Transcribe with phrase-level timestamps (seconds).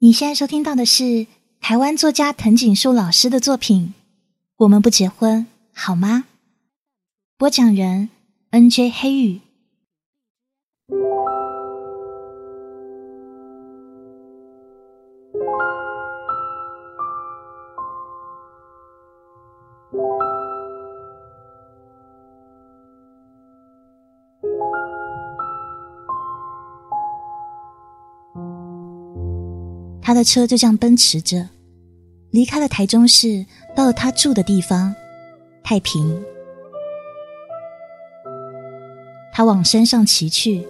[0.00, 1.26] 你现在收听到的是
[1.60, 3.94] 台湾作家藤井树老师的作品
[4.58, 6.26] 《我们不结婚好吗》？
[7.36, 8.08] 播讲人
[8.50, 8.90] N.J.
[8.90, 9.40] 黑羽。
[30.08, 31.46] 他的车就这样奔驰着，
[32.30, 33.44] 离开了台中市，
[33.76, 34.94] 到了他住的地方
[35.62, 36.24] 太平。
[39.34, 40.66] 他往山上骑去，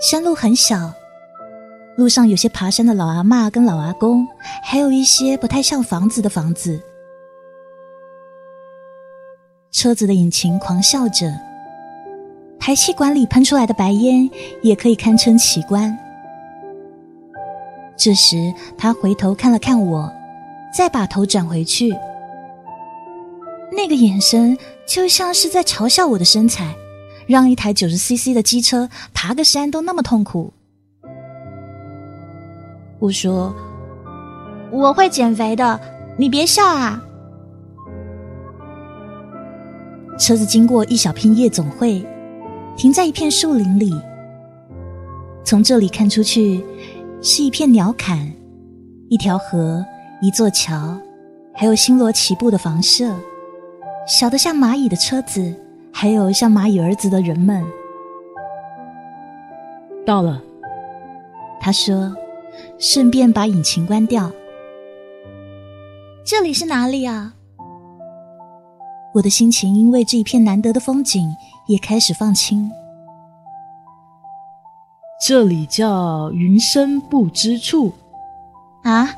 [0.00, 0.92] 山路很小，
[1.96, 4.26] 路上有些爬山的老阿妈跟老阿公，
[4.64, 6.82] 还有一些不太像房子的房子。
[9.70, 11.32] 车子的引擎狂笑着，
[12.58, 14.28] 排气管里喷出来的白烟
[14.60, 15.96] 也可以堪称奇观。
[17.96, 20.12] 这时，他回头看了看我，
[20.76, 21.94] 再把头转回去。
[23.72, 26.74] 那个眼神就像是在嘲笑我的身材，
[27.26, 30.52] 让一台九十 CC 的机车爬个山都那么痛苦。
[32.98, 33.54] 我说
[34.70, 35.80] ：“我会减肥的，
[36.16, 37.02] 你别笑啊。”
[40.18, 42.04] 车子经过一小片夜总会，
[42.76, 43.92] 停在一片树林里。
[45.44, 46.64] 从这里看出去。
[47.28, 48.24] 是一片鸟瞰，
[49.08, 49.84] 一条河，
[50.22, 50.96] 一座桥，
[51.52, 53.12] 还有星罗棋布的房舍，
[54.06, 55.52] 小的像蚂蚁的车子，
[55.92, 57.66] 还有像蚂蚁儿子的人们。
[60.06, 60.40] 到了，
[61.60, 62.14] 他说，
[62.78, 64.30] 顺便把引擎关掉。
[66.24, 67.34] 这里是哪里啊？
[69.14, 71.28] 我的心情因为这一片难得的风景
[71.66, 72.70] 也开始放轻。
[75.18, 77.90] 这里叫云深不知处，
[78.82, 79.08] 啊，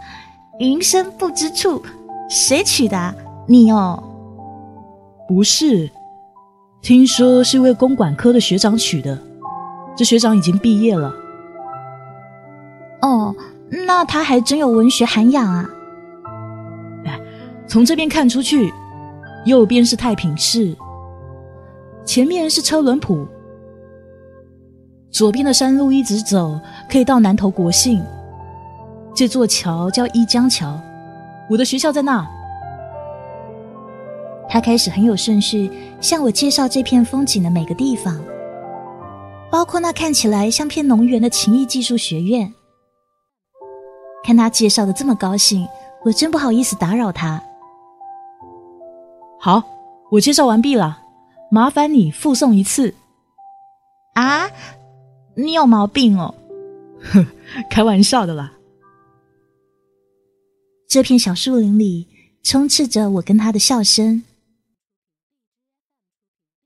[0.60, 1.82] 云深不知处，
[2.30, 3.14] 谁取的？
[3.48, 4.00] 你哦，
[5.26, 5.90] 不是，
[6.80, 9.18] 听说是位公管科的学长取的，
[9.96, 11.12] 这学长已经毕业了。
[13.02, 13.34] 哦，
[13.68, 15.68] 那他还真有文学涵养啊！
[17.06, 17.20] 哎，
[17.66, 18.72] 从这边看出去，
[19.44, 20.76] 右边是太平市，
[22.04, 23.26] 前面是车轮埔。
[25.10, 28.02] 左边的山路一直走，可以到南投国信。
[29.14, 30.78] 这座桥叫一江桥，
[31.50, 32.26] 我的学校在那。
[34.48, 35.70] 他开始很有顺序
[36.00, 38.18] 向我介绍这片风景的每个地方，
[39.50, 42.52] 包括那看起来像片农园的情谊技术学院。
[44.24, 45.66] 看他介绍的这么高兴，
[46.04, 47.42] 我真不好意思打扰他。
[49.40, 49.62] 好，
[50.10, 51.00] 我介绍完毕了，
[51.50, 52.94] 麻烦你附送一次。
[54.14, 54.48] 啊？
[55.40, 56.34] 你有毛病哦！
[57.12, 57.24] 哼，
[57.70, 58.54] 开玩笑的啦。
[60.88, 62.08] 这片小树林里
[62.42, 64.24] 充斥着我跟他的笑声。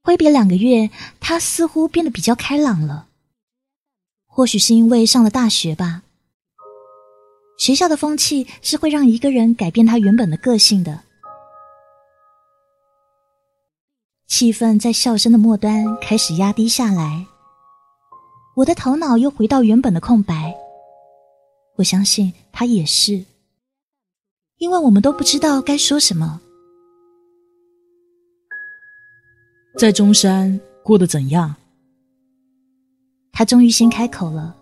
[0.03, 0.88] 挥别两个月，
[1.21, 3.09] 他似乎变得比较开朗了。
[4.27, 6.03] 或许是因为上了大学吧。
[7.59, 11.03] 学校的风气是会让一个人改变他原本的个性的。
[14.27, 17.27] 气氛在笑声的末端开始压低下来。
[18.55, 20.55] 我的头脑又回到原本的空白，
[21.77, 23.25] 我相信他也是，
[24.59, 26.41] 因为我们都不知道该说什么。
[29.79, 31.55] 在中山过得怎样？
[33.33, 34.55] 他终于先开口了。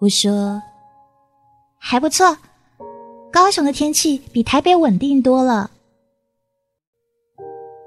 [0.00, 0.60] 我说
[1.78, 2.36] ：“还不错，
[3.32, 5.70] 高雄的天气比台北稳定多了。”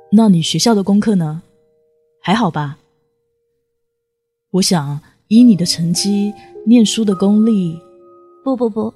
[0.10, 1.42] 那你学校的功课呢？
[2.22, 2.78] 还好吧？
[4.56, 6.34] 我想以你的成绩、
[6.66, 7.78] 念书的功力，
[8.42, 8.94] 不不不，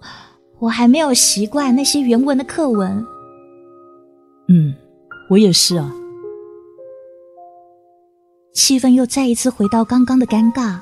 [0.57, 3.05] 我还没有习惯那些原文的课文。
[4.47, 4.73] 嗯，
[5.29, 5.93] 我也是啊。
[8.53, 10.79] 气氛又再一次回到刚刚的尴尬，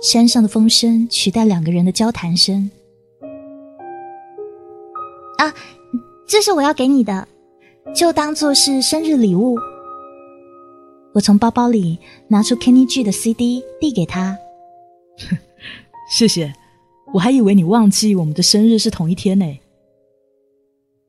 [0.00, 2.70] 山上的风声取代两个人的交谈声。
[5.38, 5.52] 啊，
[6.28, 7.26] 这是我要给你的，
[7.92, 9.58] 就当做是生日礼物。
[11.12, 11.98] 我从包包里
[12.28, 14.36] 拿出 Kenny G 的 CD 递给他，
[16.10, 16.54] 谢谢。
[17.12, 19.58] 我还以为你忘记我们的生日是同一天呢。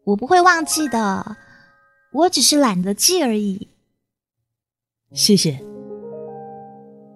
[0.03, 1.37] 我不会忘记的，
[2.11, 3.67] 我只是懒得记而已。
[5.13, 5.61] 谢谢。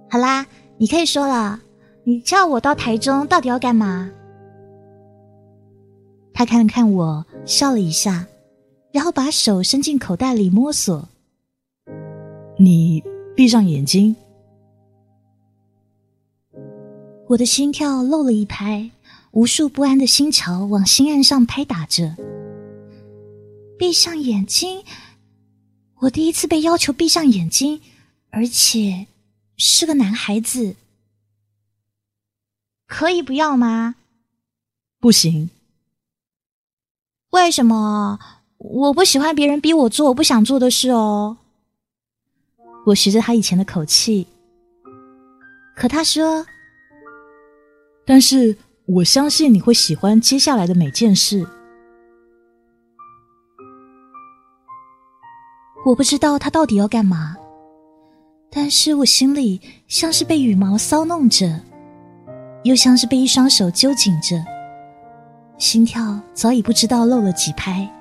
[0.09, 0.45] 好啦，
[0.77, 1.61] 你可以说了。
[2.03, 4.11] 你叫我到台中到底要干嘛？
[6.31, 8.27] 他看了看我，笑了一下，
[8.91, 11.09] 然后把手伸进口袋里摸索。
[12.57, 13.03] 你
[13.35, 14.15] 闭上眼睛，
[17.27, 18.89] 我的心跳漏了一拍，
[19.31, 22.15] 无数不安的心潮往心岸上拍打着。
[23.77, 24.85] 闭上眼睛，
[25.99, 27.81] 我第一次被要求闭上眼睛，
[28.29, 29.07] 而且
[29.57, 30.77] 是个男孩子。
[32.87, 33.95] 可以不要吗？
[35.01, 35.49] 不行。
[37.31, 38.17] 为什么？
[38.57, 41.37] 我不喜欢别人逼我做我不想做的事哦。
[42.85, 44.27] 我学着他以前的口气，
[45.75, 46.45] 可他说
[48.05, 48.55] ：“但是
[48.85, 51.45] 我相信你会喜欢接下来的每件事。”
[55.83, 57.35] 我不知道他到底要干嘛，
[58.51, 61.59] 但是我心里像是被羽毛骚弄着，
[62.63, 64.35] 又像是被一双手揪紧着，
[65.57, 67.91] 心跳早已不知道漏了几拍。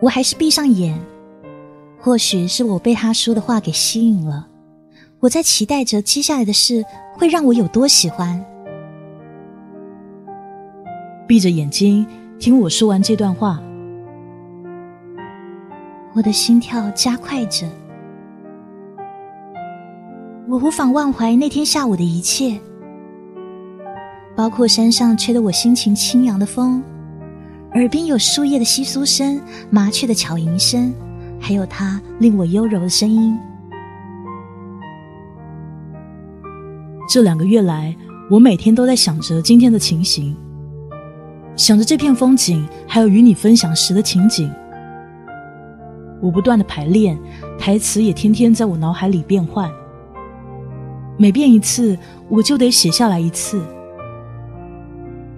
[0.00, 0.98] 我还是闭上眼，
[1.98, 4.46] 或许是我被他说的话给吸引了，
[5.20, 8.42] 我在期待着接下来的事会让我有多喜欢。
[11.28, 12.06] 闭着眼睛
[12.38, 13.60] 听我说完这段话。
[16.12, 17.68] 我的心跳加快着，
[20.48, 22.58] 我无法忘怀那天下午的一切，
[24.34, 26.82] 包括山上吹得我心情轻扬的风，
[27.74, 29.40] 耳边有树叶的窸窣声、
[29.70, 30.92] 麻雀的巧吟声，
[31.38, 33.38] 还有他令我优柔的声音。
[37.08, 37.94] 这两个月来，
[38.28, 40.36] 我每天都在想着今天的情形，
[41.54, 44.52] 想着这片风景，还有与你分享时的情景。
[46.20, 47.16] 我不断的排练，
[47.56, 49.70] 台词也天天在我脑海里变换。
[51.16, 51.96] 每变一次，
[52.28, 53.62] 我就得写下来一次。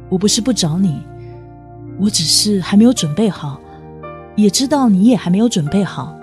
[0.09, 0.99] 我不是不找你，
[1.99, 3.61] 我只是还没有准备好，
[4.37, 6.19] 也知道你也还没有准备好。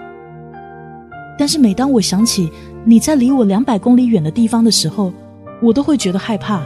[1.38, 2.51] 但是每当我想起
[2.83, 5.13] 你在离我两百公里远的地方的时候，
[5.62, 6.62] 我都会觉得害怕，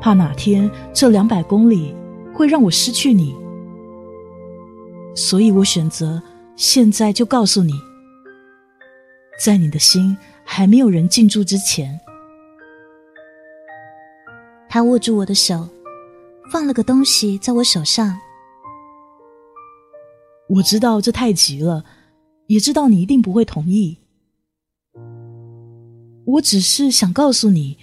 [0.00, 1.94] 怕哪天这两百公里
[2.32, 3.34] 会让我失去你。
[5.14, 6.22] 所以我选择
[6.56, 7.74] 现在就告诉你，
[9.38, 12.00] 在你的心还没有人进驻之前。
[14.66, 15.68] 他握住我的手，
[16.52, 18.20] 放了个东西在我手上。
[20.50, 21.82] 我知道这太急了，
[22.48, 23.96] 也知道你一定不会同意。
[26.26, 27.78] 我只是想告诉你，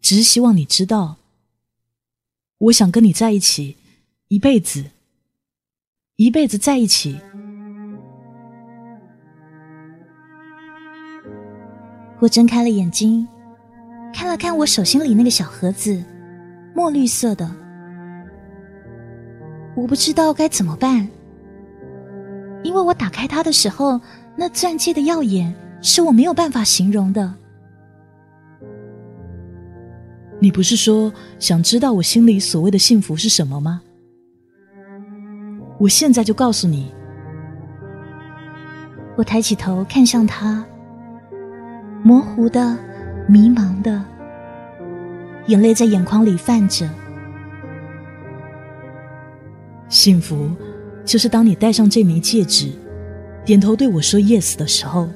[0.00, 1.16] 只是希望你知道，
[2.58, 3.76] 我想跟你在一起
[4.28, 4.84] 一辈子。
[6.14, 7.18] 一辈子在一起。
[12.20, 13.26] 我睁开了眼睛，
[14.14, 16.04] 看了看我手心里那个小盒子，
[16.72, 17.65] 墨绿色的。
[19.76, 21.06] 我不知道该怎么办，
[22.62, 24.00] 因为我打开它的时候，
[24.34, 27.32] 那钻戒的耀眼是我没有办法形容的。
[30.40, 33.82] 你不是说想知道我心里所谓的幸福是什么吗？
[35.78, 36.90] 我现在就告诉你。
[39.14, 40.64] 我抬起头看向他，
[42.02, 42.76] 模糊的、
[43.28, 44.02] 迷茫的，
[45.46, 46.88] 眼泪在眼眶里泛着。
[49.88, 50.50] 幸福，
[51.04, 52.70] 就是当你戴上这枚戒指，
[53.44, 55.08] 点头对我说 “yes” 的时候。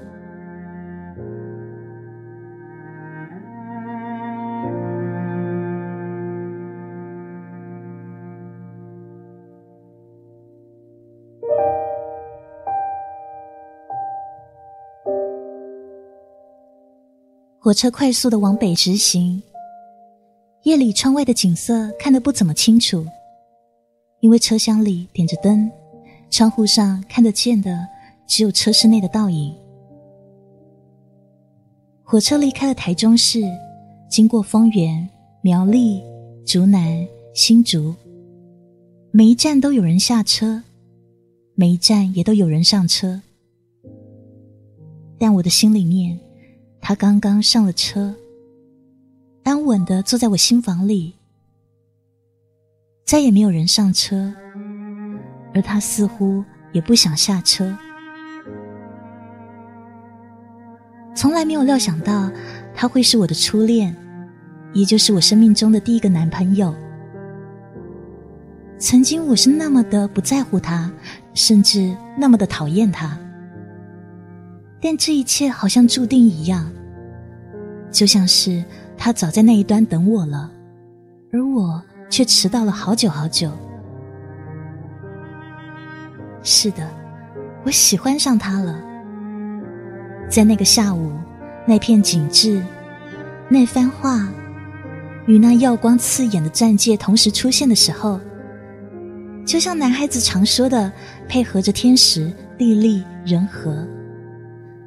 [17.62, 19.40] 火车快速的往北直行，
[20.62, 23.06] 夜里窗外的景色看得不怎么清楚，
[24.20, 25.70] 因为车厢里点着灯，
[26.30, 27.86] 窗户上看得见的
[28.26, 29.54] 只有车室内的倒影。
[32.02, 33.42] 火车离开了台中市，
[34.10, 35.08] 经过丰原、
[35.42, 36.02] 苗栗、
[36.44, 37.94] 竹南、新竹，
[39.10, 40.62] 每一站都有人下车，
[41.54, 43.20] 每一站也都有人上车，
[45.18, 46.18] 但我的心里面。
[46.82, 48.14] 他刚刚上了车，
[49.42, 51.12] 安稳的坐在我心房里，
[53.04, 54.32] 再也没有人上车，
[55.52, 57.76] 而他似乎也不想下车。
[61.14, 62.30] 从来没有料想到
[62.74, 63.94] 他会是我的初恋，
[64.72, 66.74] 也就是我生命中的第一个男朋友。
[68.78, 70.90] 曾经我是那么的不在乎他，
[71.34, 73.18] 甚至那么的讨厌他。
[74.80, 76.72] 但这一切好像注定一样，
[77.90, 78.64] 就像是
[78.96, 80.50] 他早在那一端等我了，
[81.32, 83.50] 而我却迟到了好久好久。
[86.42, 86.86] 是的，
[87.64, 88.78] 我喜欢上他了。
[90.28, 91.12] 在那个下午，
[91.66, 92.62] 那片景致，
[93.48, 94.28] 那番话
[95.26, 98.20] 与那耀光刺眼的钻戒同时出现的时候，
[99.44, 100.90] 就像男孩子常说的，
[101.28, 103.86] 配合着天时地利人和，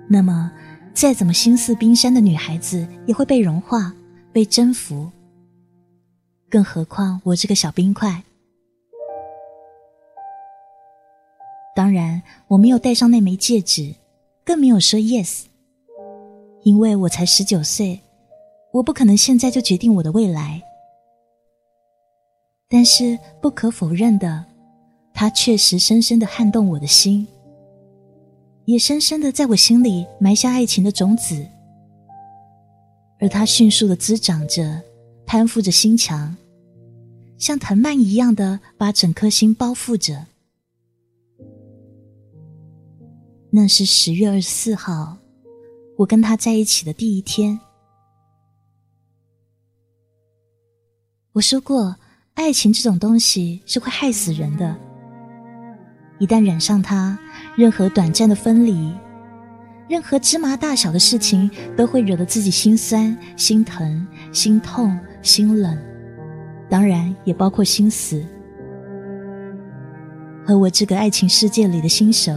[0.08, 0.52] 那么
[0.94, 3.94] 再怎么心似冰山的女孩子也会被融化、
[4.32, 5.12] 被征服。
[6.54, 8.22] 更何况我这个小冰块。
[11.76, 13.96] 当然，我没有戴上那枚戒指，
[14.46, 15.46] 更没有说 yes，
[16.62, 18.00] 因为我才十九岁，
[18.72, 20.62] 我不可能现在就决定我的未来。
[22.70, 24.46] 但是不可否认的，
[25.12, 27.28] 它确实深深的撼动我的心，
[28.66, 31.48] 也深深的在我心里埋下爱情的种子，
[33.20, 34.80] 而它迅速的滋长着，
[35.26, 36.38] 攀附着心墙，
[37.44, 40.28] 像藤蔓一样的把整颗心包覆着。
[43.50, 45.18] 那是十月二十四号，
[45.98, 47.60] 我跟他在一起的第一天。
[51.34, 51.98] 我说过，
[52.36, 54.74] 爱情这种东西是会害死人的。
[56.20, 57.20] 一旦染上它，
[57.58, 58.96] 任何短暂的分离，
[59.90, 65.78] 任何芝麻大小的事情，都会惹得自己心酸、心疼、心痛、心冷，
[66.70, 68.24] 当然也包括心死。
[70.46, 72.34] 和我这个爱情世界里的新手。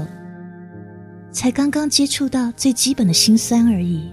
[1.33, 4.11] 才刚刚接触到最基本的心酸而已。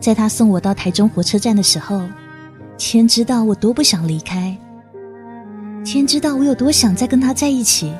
[0.00, 2.02] 在他送我到台中火车站的时候，
[2.76, 4.58] 天知道我多不想离开，
[5.84, 7.94] 天知道我有多想再跟他在一起，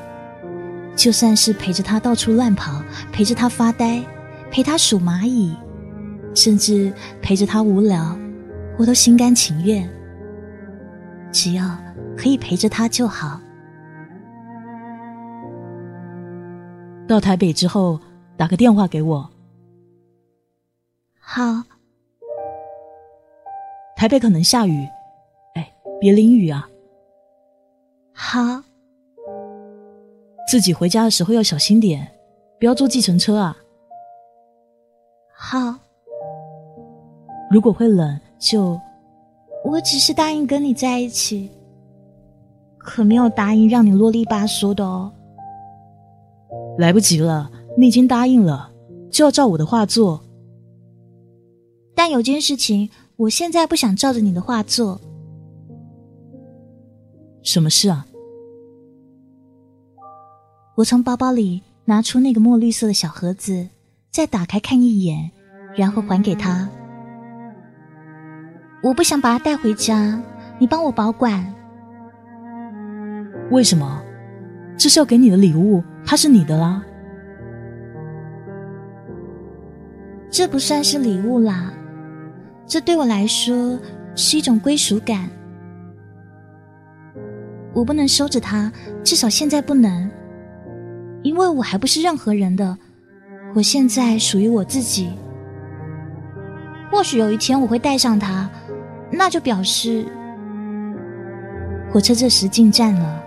[0.97, 4.03] 就算是陪着他到处乱跑，陪着他发呆，
[4.51, 5.55] 陪他数蚂蚁，
[6.35, 8.17] 甚至陪着他无聊，
[8.77, 9.89] 我都心甘情愿。
[11.31, 11.77] 只要。
[12.21, 13.39] 可以陪着他就好。
[17.07, 17.97] 到台北之后，
[18.35, 19.29] 打个电话给我。
[21.17, 21.63] 好。
[23.95, 24.85] 台北可能下雨，
[25.55, 26.67] 哎，别淋雨啊。
[28.11, 28.61] 好。
[30.51, 32.05] 自己回家的时候要小心点，
[32.59, 33.55] 不要坐计程车啊。
[35.41, 35.73] 好。
[37.49, 38.77] 如果会冷，就……
[39.63, 41.49] 我只是答应跟你在一起。
[42.77, 45.09] 可没有答应让你啰里吧嗦的哦。
[46.77, 48.69] 来不及了，你已经答应了，
[49.09, 50.21] 就要照我的话做。
[51.95, 54.99] 但有件事情，我现在不想照着你的话做。
[57.43, 58.05] 什么事啊？
[60.75, 63.67] 我从包包里拿出那个墨绿色的小盒子，
[64.11, 65.31] 再打开看一眼，
[65.75, 66.67] 然后还给他。
[68.81, 70.21] 我不想把它带回家，
[70.57, 71.53] 你帮我保管。
[73.51, 74.01] 为什么？
[74.77, 76.83] 这是要给你的礼物，它是你的啦。
[80.29, 81.73] 这不算是礼物啦，
[82.65, 83.77] 这对我来说
[84.15, 85.29] 是一种归属感。
[87.73, 88.71] 我不能收着它，
[89.03, 90.09] 至少现在不能，
[91.21, 92.77] 因为我还不是任何人的，
[93.55, 95.11] 我现在属于我自己。
[96.91, 98.49] 或许有一天我会带上它，
[99.11, 100.05] 那就表示
[101.91, 103.23] 火车这时进站了。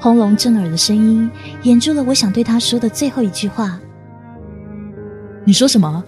[0.00, 1.30] 轰隆震耳的声音
[1.62, 3.78] 掩住了我想对他说的最后一句话。
[5.44, 6.02] 你说什么？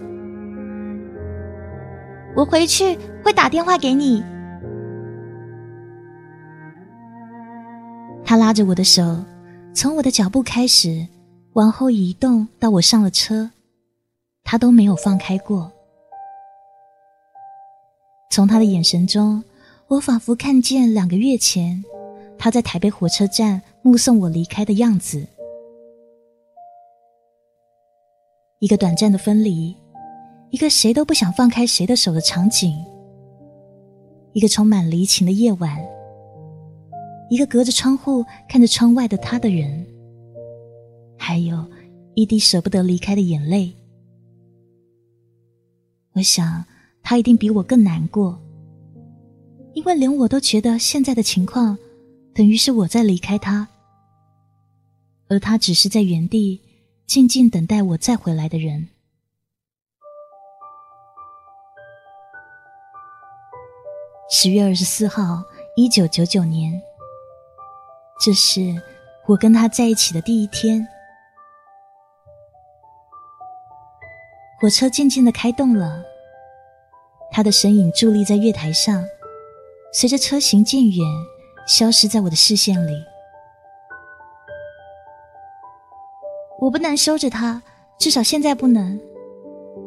[2.35, 4.25] 我回去会打电话给你。
[8.25, 9.25] 他拉着我的手，
[9.73, 11.07] 从我的脚步开始
[11.55, 13.51] 往后移动，到我上了车，
[14.43, 15.73] 他都没有放开过。
[18.31, 19.43] 从他的眼神中，
[19.89, 21.85] 我仿佛看见两个月前
[22.39, 23.63] 他在台北火车站。
[23.87, 25.27] 目送我离开的样子，
[28.61, 29.77] 一个短暂的分离，
[30.49, 32.75] 一个谁都不想放开谁的手的场景，
[34.33, 35.79] 一个充满离情的夜晚，
[37.29, 39.87] 一个隔着窗户看着窗外的他的人，
[41.16, 41.64] 还有
[42.14, 43.75] 一滴舍不得离开的眼泪。
[46.12, 46.64] 我想
[47.02, 48.38] 他一定比我更难过，
[49.73, 51.76] 因为连我都觉得现在的情况，
[52.35, 53.68] 等于是我在离开他。
[55.28, 56.61] 而他只是在原地
[57.06, 58.88] 静静等待我再回来的人。
[64.30, 65.42] 十月二十四号，
[65.76, 66.80] 一九九九年，
[68.21, 68.80] 这是
[69.26, 70.87] 我跟他在一起的第一天。
[74.64, 76.02] 火车渐渐的开动了，
[77.30, 79.04] 他的身影伫立在月台上，
[79.92, 81.06] 随着车行渐远，
[81.68, 82.92] 消失在我的视线里。
[86.59, 87.62] 我不能收着它，
[87.99, 88.99] 至少现在不能，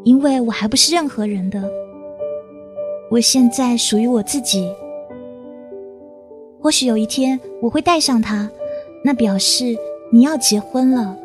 [0.04, 1.68] 因为我还不是任何人的。
[3.10, 4.72] 我现在属于我自己。
[6.62, 8.48] 或许有一天我会带上它，
[9.04, 9.76] 那表示
[10.14, 11.18] 你要结婚了，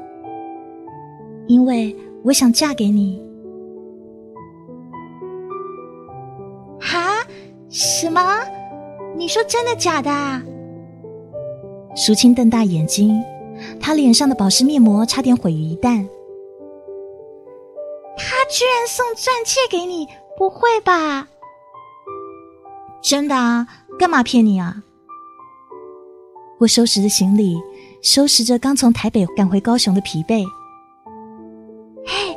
[1.48, 1.94] 因为
[2.24, 3.30] 我想嫁给你。
[9.32, 10.10] 说真的假的？
[11.96, 13.18] 淑清瞪大眼睛。
[13.80, 16.06] 他脸上的保湿面膜差点毁于一旦。
[18.18, 21.26] 他居然送钻戒给你，不会吧？
[23.02, 23.66] 真的啊？
[23.98, 24.82] 干嘛骗你啊？
[26.58, 27.56] 我收拾着行李，
[28.02, 30.44] 收拾着刚从台北赶回高雄的疲惫。
[32.06, 32.36] 嘿，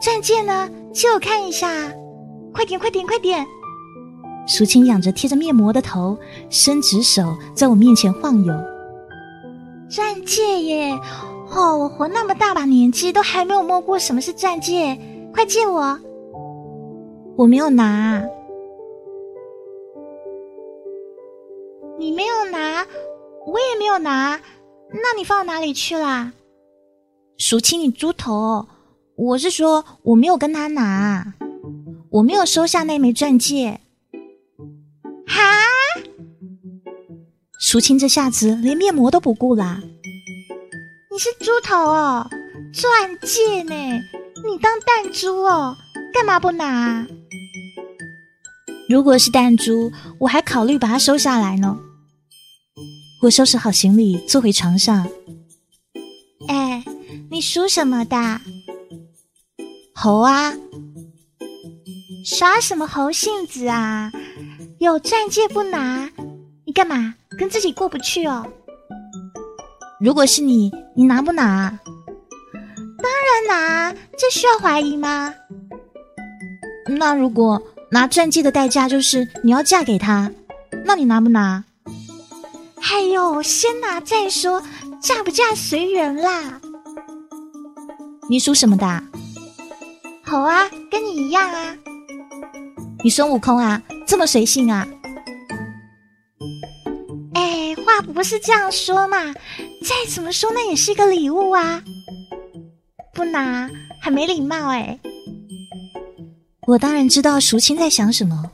[0.00, 0.70] 钻戒呢？
[0.92, 1.68] 借我看一下，
[2.52, 3.44] 快点，快点，快点！
[4.46, 6.16] 淑清仰着贴着面膜的头，
[6.48, 8.54] 伸直手在我面前晃悠。
[9.88, 10.92] 钻戒耶！
[11.50, 14.98] 哦，我活那么大把年纪，都还没有摸过什么是钻戒。
[15.32, 15.98] 快借我！
[17.36, 18.24] 我没有拿。
[21.98, 22.86] 你没有拿，
[23.46, 24.40] 我也没有拿。
[24.90, 26.32] 那你放到哪里去啦？
[27.36, 28.66] 淑清，你猪头！
[29.16, 31.34] 我是说，我没有跟他拿，
[32.10, 33.80] 我没有收下那枚钻戒。
[35.26, 35.40] 哈！
[37.60, 39.80] 苏青这下子连面膜都不顾啦！
[41.10, 42.28] 你是猪头哦，
[42.72, 43.74] 钻戒呢？
[44.44, 45.76] 你当弹珠哦？
[46.14, 47.06] 干嘛不拿？
[48.88, 49.90] 如果是弹珠，
[50.20, 51.76] 我还考虑把它收下来呢。
[53.22, 55.08] 我收拾好行李，坐回床上。
[56.48, 56.84] 哎，
[57.30, 58.40] 你属什么的？
[59.94, 60.54] 猴啊！
[62.24, 64.12] 耍什么猴性子啊？
[64.78, 66.10] 有钻戒不拿？
[66.66, 67.14] 你干嘛？
[67.38, 68.46] 跟自己过不去哦。
[69.98, 71.78] 如果是你，你拿不拿？
[72.98, 75.34] 当然拿，这需要怀疑吗？
[76.88, 80.30] 那如果拿钻戒的代价就是你要嫁给他，
[80.84, 81.64] 那你拿不拿？
[82.92, 84.62] 哎呦，先拿再说，
[85.00, 86.60] 嫁不嫁随缘啦。
[88.28, 89.02] 你属什么的？
[90.22, 91.74] 好啊，跟你一样啊。
[93.02, 94.86] 你孙悟空啊，这么随性啊？
[97.34, 99.32] 哎话不是这样说嘛，
[99.82, 101.82] 再怎么说那也是个礼物啊，
[103.12, 103.68] 不拿
[104.00, 104.98] 很没礼貌哎。
[106.66, 108.50] 我当然知道淑清在想什么，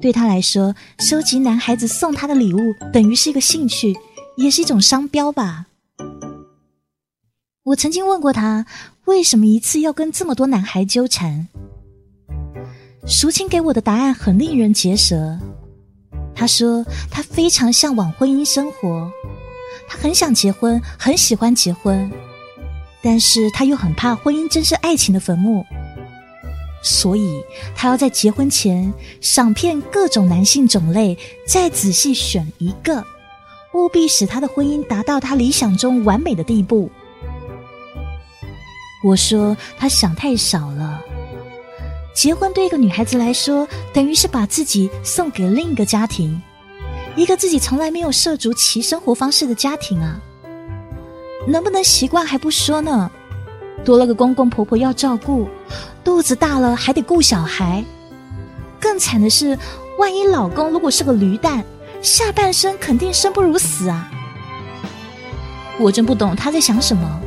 [0.00, 2.58] 对他来说，收集男孩子送他的礼物
[2.92, 3.96] 等于是一个兴趣，
[4.36, 5.66] 也是一种商标吧。
[7.64, 8.66] 我曾经问过他，
[9.04, 11.48] 为什么一次要跟这么多男孩纠缠？
[13.10, 15.36] 淑清给我的答案很令人结舌。
[16.32, 19.10] 他说：“他非常向往婚姻生活，
[19.88, 22.08] 他很想结婚，很喜欢结婚，
[23.02, 25.66] 但是他又很怕婚姻真是爱情的坟墓，
[26.84, 27.42] 所以
[27.74, 33.04] 他要在结婚前赏遍各种男性种类，再仔细选一个，
[33.74, 36.88] 务必使他的婚姻达到他理想中完美的地步。”
[39.02, 41.02] 我说：“他想太少了。”
[42.14, 46.40] 结婚对一个女孩子来说，等于是把自己送给另一个家庭，
[47.16, 50.20] 一个自己从来没有涉足其生活方式的家庭啊！
[51.46, 53.10] 能不能习惯还不说呢，
[53.84, 55.48] 多了个公公婆婆要照顾，
[56.04, 57.82] 肚子大了还得顾小孩，
[58.78, 59.56] 更惨的是，
[59.98, 61.64] 万一老公如果是个驴蛋，
[62.02, 64.10] 下半生肯定生不如死啊！
[65.78, 67.20] 我真不懂他在想什么，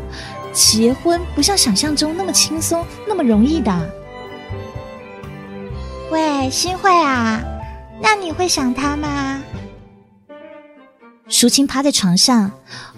[0.52, 3.90] 结婚不像想象中那么轻松，那么容易的。
[6.14, 7.42] 喂，新慧啊，
[8.00, 9.42] 那你会想他吗？
[11.28, 12.52] 淑清趴在床上，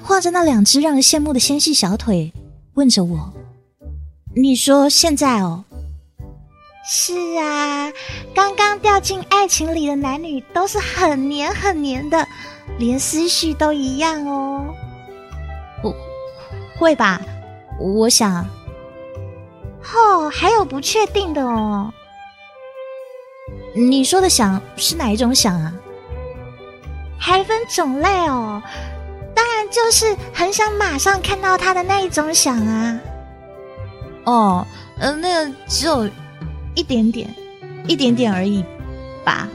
[0.04, 2.34] 晃着那两只让人羡慕的纤细小腿，
[2.74, 3.34] 问着我
[4.36, 5.64] ：“你说现在哦
[6.86, 7.90] ？”“是啊，
[8.34, 12.28] 刚刚掉进爱情里的男女都是很黏很黏的，
[12.78, 14.76] 连思绪都一样哦。
[15.82, 15.96] ”“不
[16.78, 17.22] 会吧？
[17.80, 18.46] 我想……
[19.96, 21.94] 哦，还有不确定的哦。”
[23.76, 25.74] 你说的想是哪一种想啊？
[27.18, 28.62] 还分种类哦，
[29.34, 33.00] 当然就是很想马上看到他的那一种想啊。
[34.26, 34.68] 哦，
[35.00, 36.10] 嗯，那个只有
[36.76, 37.34] 一点点，
[37.88, 38.64] 一点点而已
[39.24, 39.48] 吧。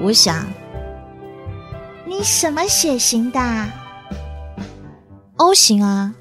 [0.00, 0.46] 我想，
[2.06, 3.40] 你什么血型的
[5.36, 6.14] ？O 型啊。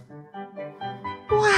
[1.32, 1.50] 哇，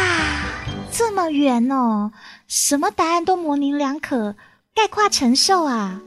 [0.91, 2.11] 这么圆哦，
[2.47, 4.35] 什么答案都模棱两可。
[4.79, 6.01] 概括承受啊？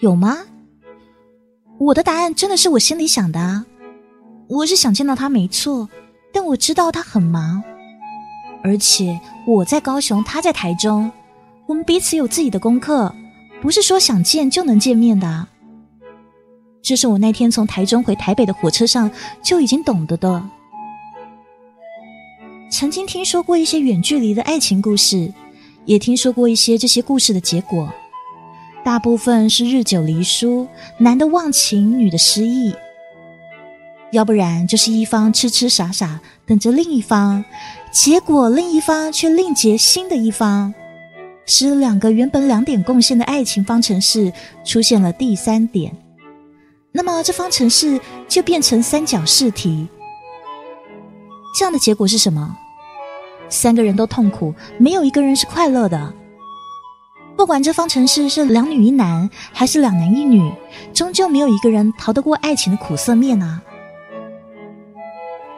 [0.00, 0.38] 有吗？
[1.78, 3.64] 我的答案真的是我心里想的啊！
[4.48, 5.88] 我是想见到他没错，
[6.32, 7.62] 但我知道他很忙，
[8.64, 11.12] 而且我在高雄，他在台中，
[11.66, 13.14] 我们彼此有自己的功课，
[13.60, 15.46] 不是说想见就能见面的。
[16.82, 19.08] 这是我那天从台中回台北的火车上
[19.44, 20.42] 就已经懂得的。
[22.68, 25.32] 曾经听说过一些远距离的爱情故事，
[25.84, 27.92] 也听说过一些这些故事的结果，
[28.84, 30.66] 大部分是日久离疏，
[30.98, 32.74] 男的忘情，女的失忆。
[34.12, 37.44] 要不然就是一方痴痴傻傻等着另一方，
[37.90, 40.72] 结果另一方却另结新的一方，
[41.46, 44.32] 使两个原本两点共线的爱情方程式
[44.64, 45.96] 出现了第三点，
[46.92, 49.88] 那么这方程式就变成三角式题。
[51.58, 52.56] 这样的结果是什么？
[53.52, 56.14] 三个人都痛苦，没有一个人是快乐的。
[57.36, 60.50] 不管这方程式是两女一男，还是两男一女，
[60.94, 63.62] 终究没有一个人逃得过爱情的苦涩面啊。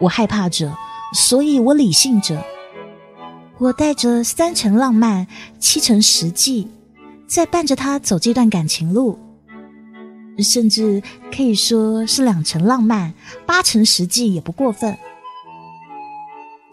[0.01, 0.75] 我害怕着，
[1.15, 2.45] 所以我理性着。
[3.59, 5.27] 我带着三成浪漫、
[5.61, 6.67] 七成实际，
[7.29, 9.17] 在伴着他走这段感情路，
[10.39, 11.01] 甚至
[11.35, 13.15] 可以说是两成浪漫、
[13.47, 14.97] 八成实际也不过分。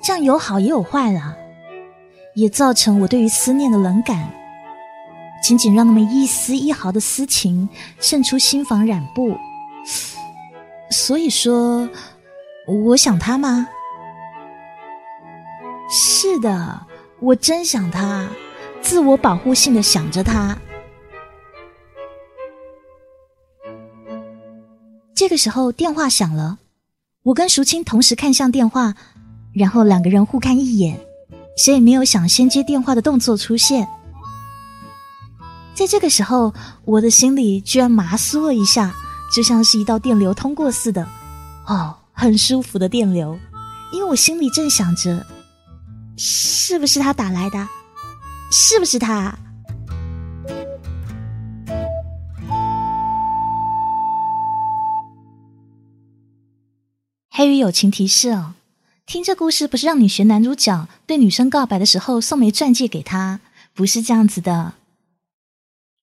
[0.03, 1.35] 这样有好也有坏啦，
[2.35, 4.29] 也造成我对于思念的冷感，
[5.43, 9.37] 仅仅让那么一丝一毫的私情渗出心房染布。
[10.89, 11.89] 所以说。
[12.67, 13.67] 我想他吗？
[15.89, 16.85] 是的，
[17.19, 18.29] 我真想他，
[18.81, 20.55] 自我保护性的想着他。
[25.15, 26.59] 这个时候电话响了，
[27.23, 28.93] 我跟淑清同时看向电话，
[29.53, 30.99] 然后两个人互看一眼，
[31.57, 33.87] 谁也没有想先接电话的动作出现。
[35.73, 36.53] 在这个时候，
[36.85, 38.93] 我的心里居然麻酥了一下，
[39.35, 41.07] 就像是一道电流通过似的。
[41.67, 41.97] 哦。
[42.13, 43.39] 很舒服的电流，
[43.91, 45.25] 因为我心里正想着，
[46.17, 47.67] 是不是他打来的？
[48.51, 49.35] 是不是他？
[57.31, 58.53] 黑鱼友情提示哦，
[59.12, 63.41] 听这故事不是让你学男主角对女生告白的时候送枚钻戒给她，
[63.74, 64.76] 不是这样子的。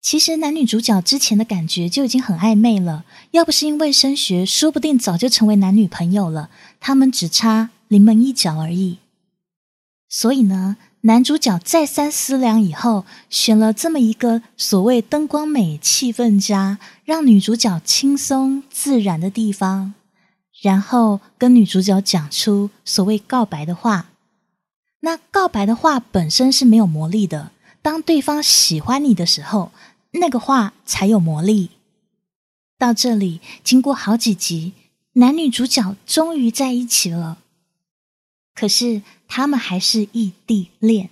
[0.03, 6.51] 其实男女主角之前的感觉就已经很暧昧了，要不是因为升学，说不定早就成为男女朋友了。
[6.81, 8.99] 他们只差临门一脚而已。
[10.11, 19.94] 所以呢，男主角再三思量以后，选了这么一个所谓灯光美、气氛佳，让女主角轻松自然的地方，
[20.61, 24.11] 然后跟女主角讲出所谓告白的话。
[25.01, 29.73] 那告白的话本身是没有魔力的，当对方喜欢你的时候。
[30.12, 31.71] 那个话才有魔力。
[32.79, 34.73] 到这里，经过好几集，
[35.12, 37.37] 男女主角终于在一起了。
[38.55, 41.11] 可是他们还是异地恋。